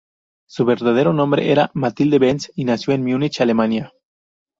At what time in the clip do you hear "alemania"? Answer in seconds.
3.39-3.93